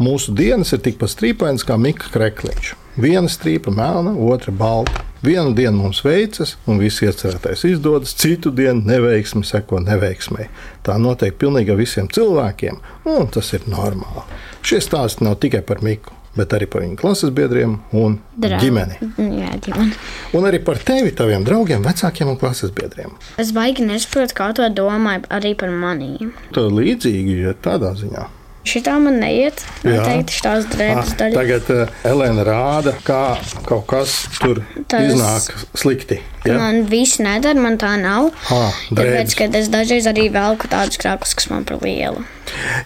Mūsu 0.01 0.33
dienas 0.35 0.73
ir 0.75 0.83
tikpat 0.83 1.13
strīpainas 1.13 1.63
kā 1.63 1.79
Mika 1.79 2.11
Krekliņš. 2.11 2.75
Viena 3.01 3.29
strīpa 3.31 3.71
melna, 3.73 4.13
otra 4.13 4.51
balta. 4.53 5.03
Vienu 5.21 5.53
dienu 5.53 5.77
mums 5.83 5.99
veicas, 6.01 6.55
un 6.65 6.79
viss 6.81 7.01
iecerētais 7.05 7.61
izdodas, 7.69 8.15
citu 8.17 8.49
dienu 8.57 8.81
neveiksme 8.89 9.43
seko 9.45 9.77
neveiksmei. 9.85 10.47
Tā 10.85 10.95
notiek 10.97 11.35
pilnīgi 11.37 11.75
visiem 11.77 12.07
cilvēkiem, 12.09 12.79
un 13.05 13.27
tas 13.29 13.51
ir 13.53 13.67
normāli. 13.69 14.23
Šie 14.65 14.79
stāsti 14.81 15.21
nav 15.27 15.37
tikai 15.43 15.61
par 15.61 15.83
Miku, 15.85 16.15
bet 16.37 16.55
arī 16.57 16.65
par 16.73 16.81
viņu 16.81 16.97
klases 16.97 17.29
biedriem 17.37 17.77
un 18.01 18.17
Drau- 18.33 18.59
ģimeni. 18.63 18.97
Jā, 19.21 19.53
ģimeni. 19.61 19.93
Un 20.33 20.49
arī 20.49 20.63
par 20.65 20.81
tevi, 20.81 21.13
taviem 21.13 21.45
draugiem, 21.45 21.85
vecākiem 21.85 22.33
un 22.33 22.41
klases 22.41 22.73
biedriem. 22.73 23.13
Es 23.37 23.53
baigi 23.53 23.85
nesaprotu, 23.85 24.33
kā 24.41 24.49
to 24.57 24.65
domāju 24.73 25.29
arī 25.29 25.53
par 25.57 25.69
maniem. 25.69 26.33
Tā 26.49 26.65
ir 26.65 26.77
līdzīgi, 26.81 27.41
ja 27.45 27.53
tādā 27.61 27.93
ziņā. 27.93 28.25
Šitā 28.61 28.93
man 29.01 29.15
neiet. 29.17 29.63
Noteikti 29.81 30.35
šīs 30.37 30.67
drēbes 30.69 31.11
Ah, 31.13 31.15
daļa. 31.17 31.33
Tagad 31.39 31.69
uh, 31.73 31.95
Elēna 32.05 32.43
rāda, 32.45 32.93
kā 33.07 33.21
kaut 33.65 33.87
kas 33.89 34.13
tur 34.37 34.61
Tas- 34.91 35.07
iznāk 35.09 35.63
slikti. 35.81 36.19
Ja? 36.45 36.59
Man 36.61 36.83
viss 36.91 37.17
nedara, 37.21 37.57
man 37.57 37.79
tā 37.81 37.95
nav. 38.01 38.29
Ah, 38.53 38.69
drēbes. 38.93 39.33
Tāpēc, 39.33 39.35
ka 39.39 39.49
es 39.57 39.71
dažreiz 39.73 40.05
arī 40.11 40.27
velku 40.33 40.69
tādus 40.69 41.01
krāklus, 41.01 41.33
kas 41.37 41.49
man 41.49 41.65
par 41.65 41.81
lielu. 41.81 42.21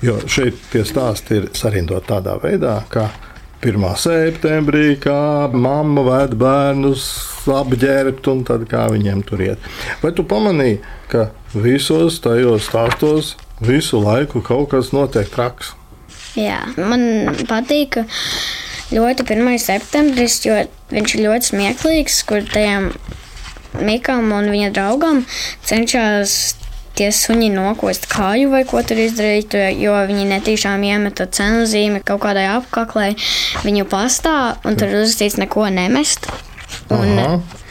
Jo 0.06 0.18
šeit 0.32 0.56
tie 0.72 0.86
stāsti 0.88 1.42
ir 1.42 1.50
sarindoti 1.58 2.08
tādā 2.14 2.38
veidā, 2.40 2.78
ka 2.90 3.10
1. 3.66 3.82
septembrī, 3.98 4.96
kā 5.02 5.52
mamma 5.52 6.04
ved 6.06 6.36
bērnus 6.40 7.06
apģērbt, 7.50 8.28
un 8.32 8.44
tad 8.48 8.64
kā 8.70 8.86
viņiem 8.94 9.24
tur 9.28 9.42
iet. 9.42 9.60
Vai 10.04 10.12
tu 10.16 10.24
pamanīji, 10.28 10.80
ka 11.12 11.28
visos 11.56 12.20
tajos 12.24 12.68
stāstos 12.70 13.34
visu 13.62 14.02
laiku 14.04 14.42
kaut 14.46 14.72
kas 14.74 14.92
notiek 14.96 15.30
traks? 15.32 15.74
Jā, 16.36 16.60
man 16.76 17.32
patīk 17.48 18.02
ļoti 18.92 19.24
1. 19.24 19.56
septembris, 19.62 20.42
jo 20.46 20.58
viņš 20.92 21.16
ir 21.16 21.24
ļoti 21.28 21.52
smieklīgs, 21.52 22.20
kur 22.28 22.44
tajam 22.52 22.92
Mikam 23.76 24.30
un 24.32 24.46
viņa 24.52 24.70
draugam 24.76 25.26
cenšas 25.68 26.56
tie 26.96 27.10
suņi 27.12 27.50
nokost 27.52 28.08
kāju 28.12 28.52
vai 28.54 28.64
ko 28.68 28.80
tur 28.88 29.00
izdarīt, 29.04 29.56
jo 29.80 29.96
viņi 30.08 30.30
netīšām 30.30 30.84
iemeta 30.88 31.28
cenu 31.28 31.66
zīmi 31.68 32.00
kaut 32.08 32.24
kādai 32.24 32.46
apaklē 32.54 33.10
viņu 33.66 33.88
pastā, 33.92 34.56
un 34.64 34.80
tur 34.80 34.96
uzrakstīts 35.02 35.40
neko 35.42 35.68
nemest. 35.76 36.30
Un, 36.94 37.20
Aha. 37.20 37.65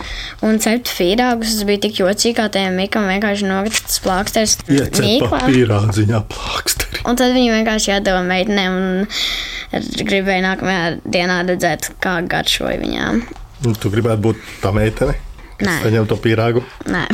Un 0.45 0.61
cept 0.63 0.91
fīrāgus, 0.93 1.57
tas 1.59 1.69
bija 1.69 1.83
tik 1.87 2.01
jocīgi, 2.03 2.37
kā 2.39 2.49
tajam 2.53 2.77
Mikam 2.79 3.09
vienkārši 3.09 3.49
nogatīts 3.49 4.01
plāksters 4.05 4.57
Iecepa 4.69 5.45
pīrādziņā 5.49 6.23
plāksteri. 6.31 7.05
Un 7.09 7.21
tad 7.21 7.35
viņi 7.37 7.55
vienkārši 7.55 7.95
iedeva 7.95 8.23
meitenēm 8.27 8.79
un 8.81 10.03
gribēja 10.09 10.45
nākamajā 10.45 10.91
dienā 11.05 11.41
redzēt, 11.49 11.93
kā 12.05 12.19
garšoja 12.31 12.81
viņām. 12.83 13.23
Nu, 13.65 13.73
tu 13.81 13.93
gribētu 13.93 14.29
būt 14.29 14.51
tā 14.63 14.75
meitene, 14.77 15.17
Nē. 15.65 15.79
saņem 15.85 16.11
to 16.11 16.21
pīrāgu. 16.21 16.65
Nē. 16.91 17.07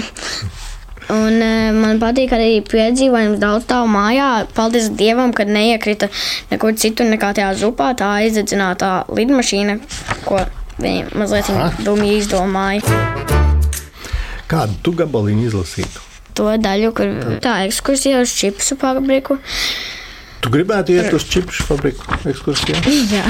Un 1.11 1.43
e, 1.43 1.55
man 1.75 1.99
patīk 2.03 2.31
arī 2.37 2.61
piedzīvojums 2.67 3.41
daudz 3.43 3.67
tālu 3.71 3.91
mājā. 3.91 4.29
Paldies 4.55 4.91
Dievam, 4.95 5.33
ka 5.35 5.47
neiekrita 5.49 6.07
nekur 6.53 6.77
citur 6.79 7.11
nekā 7.11 7.33
tajā 7.39 7.51
zupā. 7.59 7.91
Tā 7.99 8.13
aizdedzinātā 8.21 8.93
lidmašīna, 9.11 9.79
ko 10.27 10.45
viņi 10.83 11.15
mazliet 11.21 11.51
Aha. 11.53 11.71
dumji 11.85 12.19
izdomāja. 12.21 12.83
Kādu 14.51 14.75
tu 14.83 14.93
gabaliņu 14.99 15.47
izlasītu? 15.51 16.07
To 16.39 16.49
daļu, 16.63 16.91
kur 16.97 17.11
tā 17.43 17.61
ekskursija 17.67 18.23
uz 18.25 18.33
čipsu 18.35 18.77
fabriku. 18.81 19.37
Tu 20.41 20.49
gribētu 20.49 20.95
iet 20.97 21.13
uz 21.13 21.27
čipsu 21.29 21.67
fabriku 21.69 22.07
ekskursijā? 22.31 22.81
Jā. 23.15 23.25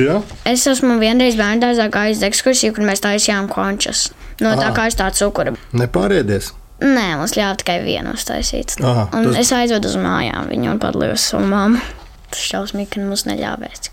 Jā, 0.00 0.18
Es 0.48 0.64
esmu 0.70 0.96
vienreiz 1.02 1.36
bērngārzā 1.38 1.90
gājis 1.92 2.22
uz 2.22 2.28
ekskursiju, 2.30 2.74
kur 2.78 2.86
mēs 2.88 3.02
taisījām 3.04 3.50
končas. 3.52 4.06
No 4.40 4.54
tā 4.58 4.70
Ah. 4.70 4.74
kā 4.74 4.86
es 4.90 4.96
tādu 4.98 5.18
cukuru. 5.20 5.56
nepārēdies. 5.76 6.52
Nē, 6.82 7.04
mums 7.20 7.36
ļāva 7.36 7.54
tikai 7.60 7.76
vienu 7.84 8.14
uztaisīt. 8.16 8.74
Aha, 8.82 9.08
un 9.12 9.28
tas- 9.28 9.36
es 9.44 9.52
aizvedu 9.52 9.86
uz 9.92 9.94
mājām 9.96 10.48
viņu 10.50 10.72
un 10.72 10.80
padalījos 10.82 11.20
ar 11.20 11.22
savu 11.28 11.46
mammu. 11.52 11.80
Tas 12.30 12.40
šausmīgi, 12.50 12.88
ka 12.90 13.00
mums 13.00 13.22
neļāva 13.28 13.68
ēst, 13.70 13.90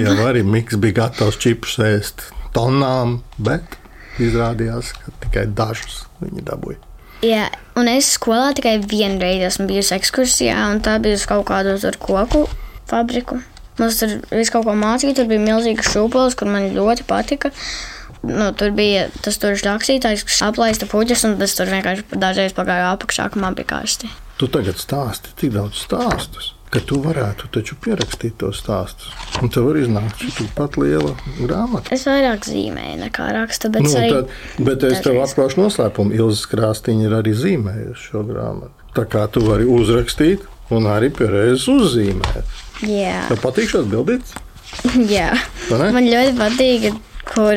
jau 0.00 0.14
arī 0.24 0.42
Mikls 0.46 0.78
bija 0.80 0.94
gatavs 1.02 1.36
čipsus 1.36 1.76
ēst 1.84 2.30
tonām, 2.56 3.20
bet 3.38 3.78
izrādījās, 4.22 4.92
ka 4.96 5.14
tikai 5.26 5.46
dažus 5.52 6.04
viņi 6.22 6.44
dabūja. 6.46 6.80
Jā, 7.24 7.46
un 7.80 7.88
es 7.88 8.10
skolā 8.16 8.50
tikai 8.56 8.76
vienu 8.84 9.20
reizi 9.22 9.46
esmu 9.48 9.68
bijusi 9.70 9.94
ekskursijā, 9.96 10.56
un 10.72 10.82
tā 10.84 10.98
bija 11.02 11.16
uz 11.16 11.24
kaut 11.28 11.46
kādu 11.48 11.76
koku 12.00 12.44
fabriku. 12.88 13.40
Mums 13.76 14.00
tur 14.00 14.14
viss 14.30 14.52
kaut 14.52 14.64
ko 14.64 14.76
mācīja, 14.76 15.16
tur 15.18 15.28
bija 15.28 15.42
milzīgs 15.42 15.92
šūpolis, 15.92 16.36
kur 16.36 16.48
man 16.48 16.70
ļoti 16.76 17.04
patika. 17.08 17.52
Nu, 18.26 18.50
tur 18.56 18.72
bija 18.76 19.06
tas 19.22 19.36
tur 19.40 19.56
rakstītājs, 19.56 20.24
kas 20.26 20.42
aplaista 20.48 20.88
puķis, 20.88 21.24
un 21.28 21.36
tas 21.40 21.54
tur 21.56 21.68
vienkārši 21.70 22.20
dažreiz 22.20 22.56
pagāja 22.56 22.94
apakšā, 22.94 23.28
ka 23.32 23.42
man 23.42 23.56
bija 23.58 23.76
karsti. 23.76 24.10
Tu 24.36 24.48
tagad 24.52 24.76
stāsti 24.76 25.32
tik 25.40 25.54
daudz 25.54 25.78
stāstus, 25.80 26.50
ka 26.68 26.82
tu 26.84 26.98
varētu 27.00 27.48
taču 27.54 27.76
pierakstīt 27.80 28.34
tos 28.42 28.58
stāstus. 28.60 29.08
Un 29.40 29.48
tev 29.52 29.70
var 29.70 29.78
iznākt 29.80 30.20
šī 30.20 30.48
pat 30.56 30.76
liela 30.76 31.14
grāmata. 31.38 31.88
Es 31.96 32.04
vairāk 32.04 32.44
zīmēju 32.44 32.98
nekā 33.06 33.30
rakstu, 33.32 33.70
bet 33.72 33.86
Nu, 33.86 33.92
arī 33.96 34.10
tad, 34.12 34.34
bet 34.68 34.84
es 34.84 35.00
tev 35.06 35.22
atklāšu 35.24 35.62
noslēpumu. 35.62 36.12
Ilzas 36.18 36.44
krāstīņa 36.52 37.08
ir 37.08 37.16
arī 37.22 37.32
zīmējusi 37.38 38.10
šo 38.10 38.26
grāmatu. 38.28 38.74
Tā 38.96 39.06
kā 39.08 39.24
tu 39.32 39.40
vari 39.46 39.64
uzrakstīt 39.72 40.44
un 40.76 40.88
arī 40.90 41.08
pierēzi 41.16 41.72
uzzīmēt. 41.72 42.60
Jā. 42.84 43.22
Tev 43.30 43.40
patīk 43.40 43.72
šāds 43.72 43.88
bildīts? 43.92 44.36
Jā, 45.16 45.30
man 45.72 46.04
ļoti 46.04 46.36
patīk, 46.36 46.90
kur 47.32 47.56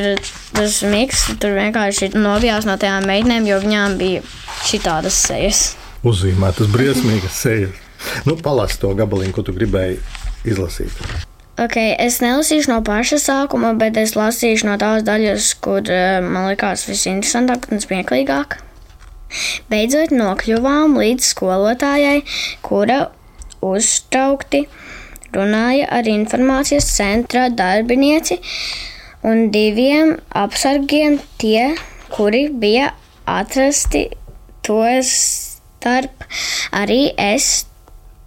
tas 0.55 0.79
miks 0.87 1.25
tur 1.41 1.57
vienkārši 1.57 2.13
novijās 2.15 2.69
no 2.69 2.79
tajām 2.79 3.07
meitenēm, 3.09 3.51
jo 3.51 3.59
viņām 3.65 3.99
bija 3.99 4.23
šitādas 4.69 5.19
sejas. 5.27 5.63
Uzzīmētas 6.07 6.69
briesmīgas 6.71 7.41
sejas. 7.43 7.75
Nu, 8.23 8.37
palasi 8.39 8.79
to 8.79 8.93
gabaliņu, 8.95 9.33
ko 9.35 9.43
tu 9.43 9.55
gribēji 9.55 9.99
izlasīt. 10.47 10.95
Okay, 11.59 11.91
es 11.99 12.21
nelasīšu 12.23 12.71
no 12.71 12.77
paša 12.87 13.17
sākuma, 13.19 13.73
bet 13.75 13.97
es 13.99 14.15
lasīšu 14.15 14.69
no 14.69 14.77
tās 14.79 15.03
daļas, 15.03 15.49
kur 15.59 15.83
eh, 15.91 16.21
man 16.23 16.47
likās 16.47 16.85
visinteresantāk 16.87 17.67
un 17.73 17.83
smieklīgāk. 17.83 18.55
Beidzot, 19.69 20.13
nokļuvām 20.15 20.95
līdz 20.97 21.33
skolotājai, 21.33 22.21
kura 22.63 23.09
uztraukti 23.59 24.63
runāja 25.35 25.89
ar 25.99 26.07
informācijas 26.07 26.87
centra 26.95 27.49
darbinieci 27.51 28.39
un 29.27 29.49
diviem 29.51 30.15
apsargiem, 30.31 31.19
tie, 31.43 31.75
kuri 32.15 32.47
bija 32.49 32.93
atrasti 33.27 34.07
to 34.65 34.79
starp. 35.79 36.25
Arī 36.75 37.13
es 37.15 37.65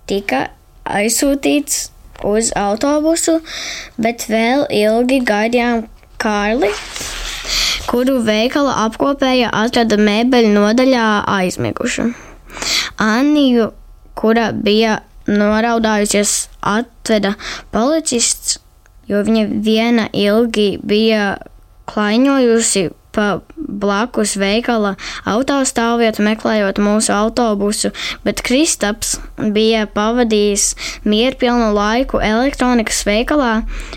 tika 0.09 0.49
aizsūtīts 0.89 1.91
uz 2.25 2.53
autobusu, 2.57 3.41
bet 4.01 4.27
vēl 4.33 4.67
ilgi 4.73 5.21
gaidījām 5.27 5.87
Kārli, 6.23 6.71
kuru 7.91 8.21
veikala 8.23 8.77
apkopēja 8.87 9.51
atrada 9.59 9.99
mēbeļu 9.99 10.53
nodaļā 10.55 11.07
aizmigušu. 11.37 12.13
Anniju, 13.03 13.73
kura 14.15 14.53
bija 14.55 15.01
noraudājusies, 15.27 16.47
atveda 16.63 17.35
policists 17.75 18.61
jo 19.11 19.23
viņa 19.27 19.47
viena 19.65 20.09
ilgi 20.15 20.77
bija 20.83 21.37
klaiņojusi 21.91 22.89
pa 23.13 23.27
blakus 23.57 24.35
veikala 24.41 24.95
autostāvvietu, 25.29 26.25
meklējot 26.27 26.81
mūsu 26.83 27.13
autobusu, 27.15 27.93
bet 28.27 28.43
Kristaps 28.47 29.17
bija 29.55 29.87
pavadījis 29.93 30.73
mierpilnu 31.09 31.73
laiku 31.77 32.23
elektronikas 32.23 33.03
veikalā. 33.09 33.55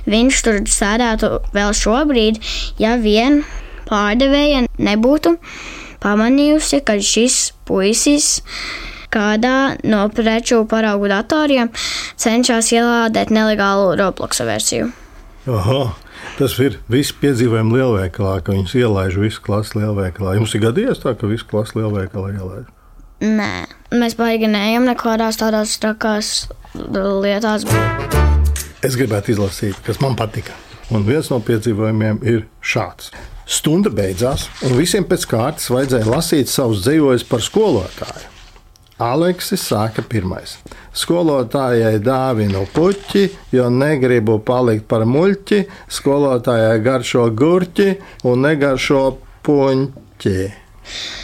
Viņš 0.09 0.41
tur 0.45 0.59
sēdētu 0.69 1.31
vēl 1.55 1.75
šobrīd, 1.75 2.41
ja 2.81 2.95
vien 3.01 3.43
pārdevēja 3.89 4.65
nebūtu 4.81 5.37
pamanījusi, 6.03 6.81
ka 6.85 6.99
šis 7.01 7.39
puisis 7.65 8.35
kādā 9.15 9.77
no 9.87 10.05
preču 10.11 10.63
paraugu 10.69 11.09
datoriem 11.11 11.71
cenšas 12.19 12.73
ielādēt 12.75 13.31
nelegālu 13.33 13.95
Roblox 13.99 14.43
versiju. 14.45 14.91
Aha, 15.45 15.81
tas 16.39 16.55
ir 16.63 16.79
viss 16.91 17.15
piedzīvojums 17.21 17.75
lielveikalā, 17.75 18.39
ka 18.43 18.55
viņus 18.55 18.75
ielaiž 18.81 19.19
visu 19.21 19.43
klasu 19.45 19.79
lielveikalā. 19.79 20.35
Jums 20.39 20.55
ir 20.55 20.65
gadījies 20.65 21.01
tā, 21.03 21.15
ka 21.17 21.29
visu 21.29 21.47
klasu 21.49 21.79
lielveikalā 21.79 22.33
ielaiž? 22.35 22.67
Nē, 23.25 23.51
mēs 23.95 24.17
baigi 24.19 24.49
neejam 24.51 24.85
nekādās 24.89 25.39
tādās 25.39 25.77
trakās 25.81 26.33
lietās. 26.75 27.63
Es 28.85 28.97
gribētu 28.99 29.33
izlasīt, 29.33 29.79
kas 29.85 30.01
man 30.03 30.17
patika. 30.19 30.53
Un 30.93 31.07
viens 31.07 31.31
no 31.31 31.39
piedzīvojumiem 31.41 32.21
ir 32.27 32.45
šāds. 32.61 33.09
Stunda 33.49 33.89
beidzās, 33.93 34.49
un 34.65 34.75
visiem 34.77 35.05
pēc 35.07 35.25
kārtas 35.29 35.71
vajadzēja 35.73 36.09
lasīt 36.09 36.51
savus 36.51 36.83
dzējoļus 36.85 37.25
par 37.29 37.45
skolotāju. 37.45 38.34
Aleksis 38.95 39.59
sāka 39.67 39.99
pirmais. 40.07 40.53
Skolotājai 40.95 41.97
dāvinu 41.99 42.61
puķi, 42.71 43.25
jo 43.51 43.65
negribu 43.67 44.37
palikt 44.39 44.87
par 44.87 45.03
muļķi. 45.03 45.65
Skolotājai 45.91 46.77
garšo 46.85 47.25
gurķi 47.35 47.89
un 48.23 48.45
negaršo 48.47 49.01
puņķi. 49.43 50.37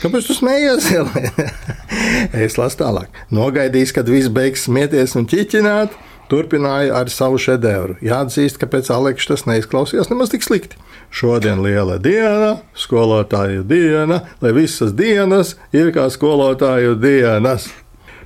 Kāpēc 0.02 0.28
tu 0.28 0.36
smējies? 0.36 0.90
es 2.44 2.60
lasu 2.60 2.82
tālāk. 2.82 3.24
Nogaidījis, 3.32 3.96
kad 3.96 4.10
viss 4.10 4.34
beigs 4.34 4.68
smieties 4.68 5.16
un 5.16 5.30
ķiķināt. 5.32 5.96
Turpināja 6.32 6.96
ar 6.96 7.12
savu 7.12 7.40
šedevru. 7.42 7.98
Jāatzīst, 8.06 8.56
ka 8.62 8.70
pēc 8.72 8.88
Aleksa 8.96 9.34
tas 9.34 9.44
neizklausījās 9.50 10.08
nemaz 10.08 10.32
tik 10.32 10.46
slikti. 10.46 10.80
Šodien 11.12 11.60
liela 11.60 11.98
diena, 12.00 12.54
skolotāju 12.80 13.66
diena, 13.68 14.22
lai 14.40 14.54
visas 14.56 14.96
dienas 14.96 15.58
ir 15.76 15.92
kā 15.92 16.08
skolotāju 16.14 16.96
dienas. 17.04 17.68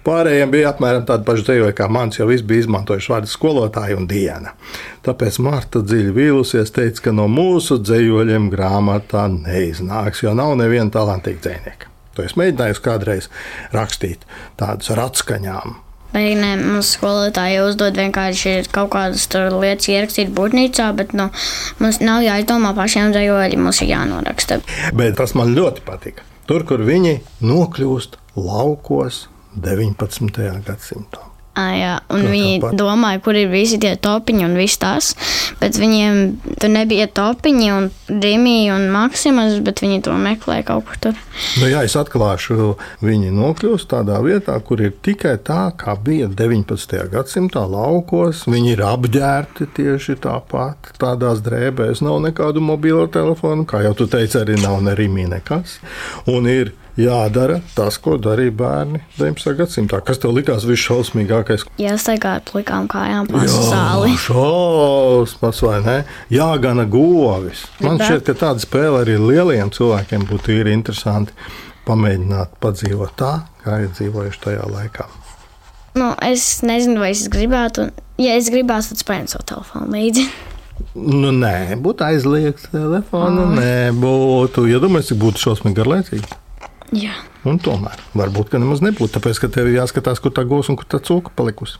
Pārējiem 0.05 0.51
bija 0.53 0.69
apmēram 0.69 1.07
tāda 1.07 1.25
paša 1.25 1.47
dzīve, 1.47 1.71
kā 1.74 1.88
mans, 1.89 2.19
jo 2.19 2.27
visi 2.29 2.45
bija 2.45 2.67
izmantojuši 2.67 3.09
vārdu 3.09 3.31
skolotāju 3.31 3.97
un 3.97 4.05
diena. 4.09 4.53
Tāpēc 5.05 5.39
Marta 5.41 5.81
dziļi 5.81 6.13
vīlusies, 6.13 6.74
teica, 6.75 7.07
ka 7.07 7.13
no 7.17 7.25
mūsu 7.31 7.79
dzīvoļiem 7.81 8.51
grāmatā 8.53 9.25
neiznāks, 9.33 10.21
jo 10.21 10.35
nav 10.38 10.53
neviena 10.62 10.93
talantīga 10.93 11.41
dzinieka. 11.47 11.89
To 12.15 12.27
es 12.27 12.38
mēģināju 12.38 12.85
kādreiz 12.85 13.31
rakstīt 13.74 14.29
tādus 14.62 14.93
ar 14.93 15.07
atskaņām. 15.07 15.79
Beigās 16.15 16.63
mums 16.63 16.93
skolotāji 16.95 17.60
uzdod 17.65 17.98
vienkārši 18.00 18.55
kaut 18.72 18.93
kādas 18.95 19.27
lietas 19.34 19.89
ierakstīt 19.91 20.31
būtnīcā, 20.36 20.89
bet 20.95 21.13
nu, 21.17 21.29
mums 21.84 22.00
nav 22.03 22.24
jāizdomā 22.25 22.72
pašiem 22.77 23.12
dzīvoļi, 23.15 23.60
mums 23.60 23.84
ir 23.84 23.91
jānoraksta. 23.91 24.62
Bet 24.95 25.19
tas 25.19 25.36
man 25.36 25.55
ļoti 25.57 25.86
patika. 25.86 26.25
Tur, 26.48 26.63
kur 26.63 26.84
viņi 26.86 27.19
nokļūst 27.43 28.19
laukos 28.38 29.25
19. 29.56 30.51
gadsimtā. 30.67 31.35
À, 31.56 31.70
jā, 31.72 31.91
un 32.12 32.26
Kā 32.26 32.32
viņi 32.34 32.72
domāja, 32.76 33.22
kur 33.24 33.38
ir 33.39 33.48
visi 33.48 33.78
tie 33.80 33.94
topiņi 33.96 34.44
un 34.44 34.58
viss 34.60 34.80
tas. 34.82 35.13
Bet 35.62 35.78
viņiem 35.80 36.18
tur 36.60 36.74
nebija 36.74 37.08
topiņi 37.15 37.70
un 37.72 37.88
rīmija 38.12 38.76
un 38.76 38.89
maksimas, 38.91 39.62
bet 39.63 39.80
viņi 39.80 40.02
to 40.04 40.18
meklēja 40.20 40.65
kaut 40.68 40.89
kur 40.89 41.00
tur. 41.06 41.22
Nu, 41.62 41.70
jā, 41.72 41.86
es 41.88 41.96
atklāšu, 41.96 42.76
viņi 43.06 43.32
nokļūst 43.36 43.88
tādā 43.94 44.20
vietā, 44.26 44.58
kur 44.68 44.84
ir 44.84 44.98
tikai 45.06 45.38
tā, 45.48 45.70
kā 45.80 45.96
bija 45.96 46.28
19. 46.28 47.00
gadsimtā 47.15 47.63
laukos. 47.72 48.44
Viņi 48.52 48.76
ir 48.76 48.84
apģērbti 48.91 49.72
tieši 49.80 50.20
tāpat, 50.28 50.91
tādās 51.00 51.39
drēbēs. 51.46 52.04
Nav 52.04 52.20
nekādu 52.28 52.63
mobilo 52.63 53.08
telefonu, 53.08 53.63
kā 53.63 53.86
jau 53.88 53.96
tu 53.96 54.12
teici, 54.12 54.41
arī 54.44 54.60
nav 54.60 54.84
ne 54.84 54.96
rīmija 54.98 55.38
nekas. 55.38 55.80
Un 56.32 56.52
ir 56.52 56.76
jādara 56.99 57.60
tas, 57.75 57.97
ko 58.01 58.15
darīja 58.21 58.53
bērni 58.55 59.01
19. 59.17 59.55
gadsimtā. 59.60 59.99
Kas 60.05 60.21
tev 60.23 60.36
likās 60.36 60.65
visšausmīgākais? 60.67 61.65
Jā, 61.81 61.95
staigā 62.01 62.38
ar 62.39 62.45
plikām 62.47 62.88
kājām 62.91 63.29
pa 63.31 63.43
zāli. 63.51 64.15
Šausmas 64.25 65.62
vai 65.65 65.81
ne? 65.86 65.97
Jā, 66.34 66.49
gana 66.62 66.88
govis. 66.89 67.65
Man 67.84 67.99
Bet... 67.99 68.08
šķiet, 68.08 68.25
ka 68.29 68.39
tāda 68.45 68.63
spēle 68.63 69.03
arī 69.03 69.19
lieliem 69.19 69.73
cilvēkiem 69.75 70.27
būtu 70.31 70.55
īri 70.60 70.75
interesanti 70.75 71.36
pamēģināt 71.86 72.58
padzīvot 72.63 73.13
tā, 73.19 73.36
kā 73.62 73.84
ir 73.84 73.93
dzīvojuši 73.93 74.43
tajā 74.47 74.65
laikā. 74.71 75.05
Nu, 75.95 76.10
es 76.27 76.60
nezinu, 76.65 76.99
vai 77.03 77.13
es 77.13 77.23
gribētu. 77.31 77.88
Ja 78.19 78.36
es 78.39 78.49
gribētu, 78.51 78.91
tad 78.91 79.03
spēļu 79.03 79.31
savu 79.31 79.47
telefonu 79.51 79.95
līdzi. 79.95 80.25
Nu, 80.95 81.31
nē, 81.31 81.77
būtu 81.79 82.03
aizliegts 82.03 82.67
telefonu. 82.71 83.45
Oh. 83.45 83.53
Nē, 83.55 83.93
būtu. 83.95 84.65
Ja 84.67 84.81
domāju, 84.84 85.12
cik 85.12 85.21
būtu 85.21 85.43
šausmīgi 85.45 85.77
garlaicīgi. 85.77 86.39
Jā. 86.93 87.15
Un 87.45 87.58
tomēr 87.62 88.02
varbūt 88.17 88.54
nemaz 88.58 88.82
nebūtu, 88.86 89.15
tāpēc 89.17 89.39
ka 89.41 89.50
tev 89.54 89.69
ir 89.69 89.80
jāskatās, 89.80 90.21
kur 90.21 90.34
tā 90.34 90.45
gūs 90.50 90.69
un 90.69 90.78
kur 90.80 90.88
tā 90.89 91.00
cūka 91.02 91.34
palikusi. 91.38 91.80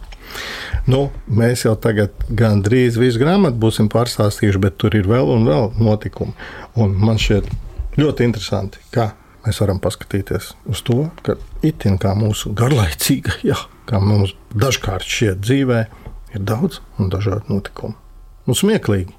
Nu, 0.90 1.08
mēs 1.26 1.66
jau 1.66 1.76
tagad 1.80 2.14
gandrīz 2.30 3.00
visu 3.02 3.22
grāmatu 3.22 3.58
būsim 3.62 3.90
pārstāstījuši, 3.94 4.62
bet 4.62 4.78
tur 4.82 4.98
ir 4.98 5.10
vēl 5.10 5.30
un 5.36 5.46
vēl 5.50 5.72
notikumi. 5.82 6.36
Un 6.82 6.94
man 7.02 7.22
šķiet 7.22 7.50
ļoti 8.02 8.28
interesanti, 8.28 8.82
kā 8.94 9.12
mēs 9.46 9.62
varam 9.62 9.82
paskatīties 9.82 10.52
uz 10.70 10.82
to, 10.86 11.06
ka 11.26 11.38
itin 11.66 12.00
kā 12.02 12.14
mūsu 12.18 12.54
garlaicīga, 12.58 13.40
jā, 13.46 13.58
kā 13.90 14.02
mums 14.02 14.36
dažkārt 14.54 15.06
šķiet 15.06 15.44
dzīvē, 15.46 15.84
ir 16.36 16.46
daudz 16.46 16.82
un 17.00 17.14
dažādi 17.14 17.54
notikumi. 17.54 17.98
Un 18.46 18.58
smieklīgi. 18.58 19.14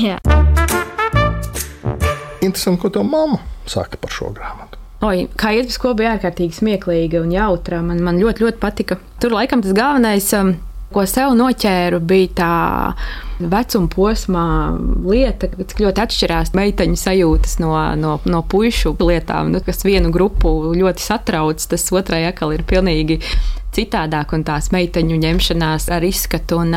Jā. 0.00 0.20
Interesanti, 2.40 2.80
ko 2.80 2.88
tev 2.92 3.04
mamma 3.04 3.40
saka 3.68 4.00
par 4.00 4.12
šo 4.14 4.32
grāmatu. 4.36 4.79
Oi, 5.00 5.22
kā 5.40 5.54
iet 5.56 5.70
uz 5.70 5.78
skolu 5.78 5.96
bija 6.02 6.16
ārkārtīgi 6.18 6.58
smieklīga 6.58 7.22
un 7.22 7.30
jautra. 7.32 7.78
Man, 7.80 8.02
man 8.04 8.18
ļoti, 8.20 8.44
ļoti 8.44 8.60
patika. 8.60 8.98
Tur 9.22 9.32
laikam 9.32 9.62
tas 9.64 9.72
galvenais, 9.76 10.26
um, 10.36 10.50
ko 10.92 11.06
sev 11.08 11.32
noķēru, 11.38 12.02
bija 12.04 12.32
tā 12.36 12.50
vecuma 13.40 13.88
posmā 13.88 14.44
lieta, 15.06 15.48
cik 15.56 15.80
ļoti 15.86 16.04
atšķirās 16.04 16.52
meiteņu 16.58 17.00
sajūtas 17.00 17.56
no, 17.62 17.72
no, 17.96 18.18
no 18.28 18.42
pušu 18.44 18.92
lietām, 19.00 19.54
nu, 19.54 19.62
kas 19.64 19.86
vienu 19.88 20.12
grupu 20.12 20.74
ļoti 20.76 21.06
satrauc, 21.06 21.64
tas 21.72 21.88
otrai 21.96 22.26
atkal 22.28 22.52
ir 22.52 22.66
pilnīgi 22.68 23.22
citādāk, 23.72 24.34
un 24.36 24.44
tās 24.44 24.68
meiteņu 24.74 25.16
ņemšanās 25.24 25.88
ar 25.96 26.04
izskatu 26.04 26.60
un 26.60 26.76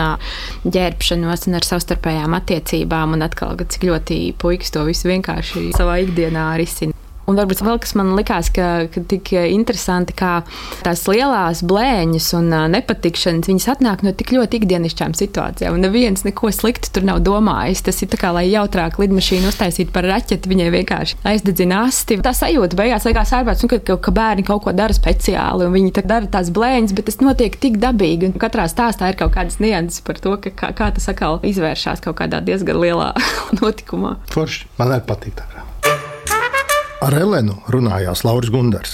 ģērbšanos 0.64 1.48
un 1.50 1.60
ar 1.60 1.68
savstarpējām 1.74 2.40
attiecībām, 2.40 3.18
un 3.18 3.28
atkal, 3.28 3.58
cik 3.60 3.90
ļoti 3.90 4.24
puikas 4.40 4.72
to 4.72 4.88
visu 4.88 5.12
vienkārši 5.12 5.74
savā 5.76 6.00
ikdienā 6.06 6.54
risina. 6.62 7.03
Un 7.30 7.38
varbūt 7.40 7.62
vēl 7.64 7.80
kas 7.84 7.94
man 7.96 8.14
likās, 8.18 8.50
ka, 8.54 8.90
ka 8.92 9.04
tik 9.08 9.32
interesanti, 9.38 10.16
kā 10.18 10.42
tās 10.84 11.06
lielās 11.08 11.64
blēņas 11.68 12.30
un 12.40 12.50
nepatikšanas, 12.74 13.48
viņas 13.48 13.70
atnāk 13.76 14.04
no 14.04 14.12
tik 14.16 14.34
ļoti 14.36 14.60
ikdienišķām 14.60 15.16
situācijām. 15.16 15.78
Un 15.78 15.88
neviens 15.88 16.26
neko 16.28 16.52
sliktu 16.52 16.92
tur 16.94 17.08
nav 17.08 17.22
domājis. 17.24 17.84
Tas 17.88 18.02
ir 18.04 18.12
tā 18.12 18.20
kā, 18.20 18.34
lai 18.36 18.46
jautrāk 18.50 19.00
lidmašīnu 19.00 19.52
uztaisītu 19.52 19.96
par 19.96 20.08
raķeti, 20.10 20.52
viņai 20.52 20.70
vienkārši 20.76 21.20
aizdedzina 21.32 21.86
asti. 21.88 22.20
Tā 22.24 22.36
sajūta 22.36 22.80
beigās 22.80 23.08
likās 23.08 23.34
ārprāts, 23.38 23.64
nu, 23.64 23.72
ka, 23.72 23.98
ka 24.04 24.16
bērni 24.16 24.46
kaut 24.48 24.66
ko 24.68 24.76
dara 24.76 24.96
speciāli, 24.96 25.68
un 25.68 25.76
viņi 25.78 25.96
dara 26.04 26.28
tās 26.28 26.52
blēņas, 26.54 26.96
bet 26.98 27.08
tas 27.08 27.22
notiek 27.24 27.56
tik 27.60 27.80
dabīgi. 27.84 28.34
Un 28.34 28.44
katrā 28.44 28.68
stāstā 28.72 29.14
ir 29.14 29.20
kaut 29.20 29.36
kādas 29.38 29.62
nianses 29.64 30.04
par 30.04 30.20
to, 30.20 30.36
ka, 30.44 30.52
kā, 30.52 30.74
kā 30.76 30.92
tas 30.96 31.08
atkal 31.12 31.40
izvēršas 31.48 32.04
kaut 32.04 32.20
kādā 32.20 32.44
diezgan 32.44 32.84
lielā 32.84 33.14
notikumā. 33.62 34.18
Forši 34.36 34.68
man 34.80 34.98
arī 34.98 35.08
patīk 35.08 35.40
tā. 35.40 35.54
Ar 37.04 37.12
Elenu 37.20 37.58
runājās 37.68 38.22
Lauris 38.24 38.48
Gundars, 38.48 38.94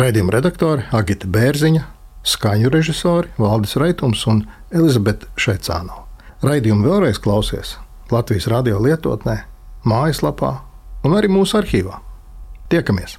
raidījuma 0.00 0.32
redaktore 0.32 0.86
Agita 0.96 1.28
Bērziņa, 1.28 1.82
skaņu 2.24 2.70
režisori 2.72 3.34
Valdis 3.36 3.76
Raitums 3.76 4.22
un 4.32 4.38
Elizabete 4.72 5.28
Šeicāno. 5.36 6.06
Raidījumu 6.40 6.88
vēlreiz 6.88 7.20
klausies 7.20 7.74
Latvijas 8.08 8.48
radio 8.48 8.80
lietotnē, 8.80 9.36
mājaslapā 9.84 10.54
un 11.04 11.18
arī 11.18 11.28
mūsu 11.34 11.58
arhīvā. 11.60 12.00
Tiekamies! 12.72 13.18